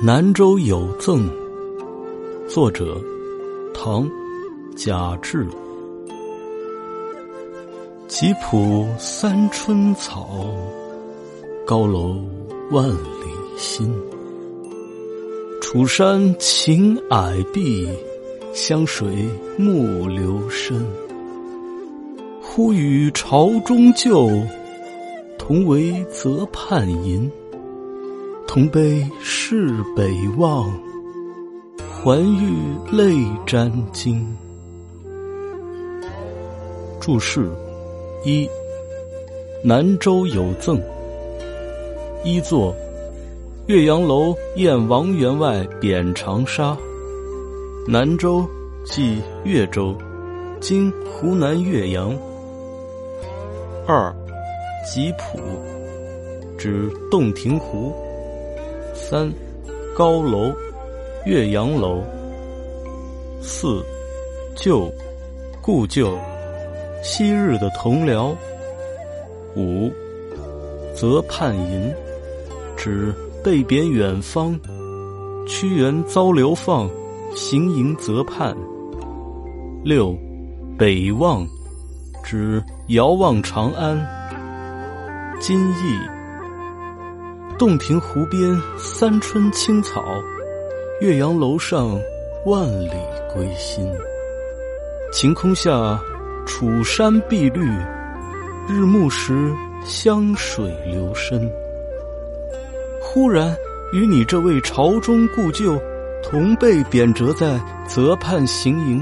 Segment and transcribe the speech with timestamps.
[0.00, 1.28] 南州有赠》
[2.48, 3.00] 作者
[3.72, 4.08] 唐
[4.74, 5.46] 贾至。
[8.08, 10.28] 吉浦三春草，
[11.64, 12.16] 高楼
[12.72, 12.96] 万里
[13.56, 13.94] 心。
[15.60, 17.88] 楚山晴霭碧，
[18.52, 20.84] 湘水暮流深。
[22.40, 24.28] 忽与朝中旧，
[25.38, 27.30] 同为泽畔吟。
[28.46, 30.70] 同悲市北望，
[31.78, 32.54] 还欲
[32.90, 34.24] 泪沾襟。
[37.00, 37.48] 注释：
[38.24, 38.48] 一、
[39.64, 40.78] 南州有赠。
[42.24, 42.74] 一作，
[43.66, 46.76] 岳阳楼宴王员外贬长沙。
[47.88, 48.46] 南州
[48.84, 49.96] 即岳州，
[50.60, 52.14] 今湖南岳阳。
[53.86, 54.14] 二、
[54.86, 55.40] 吉浦，
[56.58, 57.94] 指洞庭湖。
[59.02, 59.30] 三，
[59.96, 60.54] 高楼，
[61.26, 62.00] 岳阳楼。
[63.42, 63.82] 四，
[64.54, 64.88] 旧，
[65.60, 66.16] 故旧，
[67.02, 68.32] 昔日的同僚。
[69.56, 69.90] 五，
[70.94, 71.92] 则畔吟，
[72.76, 74.58] 指被贬远方，
[75.48, 76.88] 屈原遭流放，
[77.34, 78.56] 行吟泽畔。
[79.84, 80.16] 六，
[80.78, 81.44] 北望，
[82.22, 83.98] 指遥望长安。
[85.40, 86.21] 今义。
[87.62, 90.02] 洞庭湖边三春青草，
[91.00, 91.96] 岳阳楼上
[92.44, 92.90] 万里
[93.32, 93.88] 归心。
[95.12, 95.96] 晴空下
[96.44, 97.64] 楚山碧绿，
[98.68, 99.54] 日暮时
[99.84, 101.48] 湘水流深。
[103.00, 103.56] 忽然
[103.92, 105.80] 与你这位朝中故旧，
[106.20, 109.00] 同被贬谪在泽畔行吟，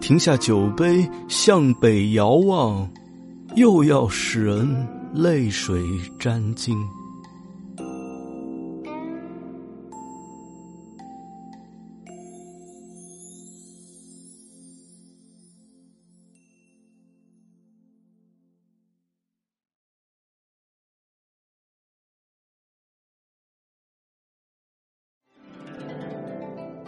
[0.00, 2.88] 停下酒杯向北遥望，
[3.56, 5.84] 又要使人泪水
[6.20, 6.78] 沾襟。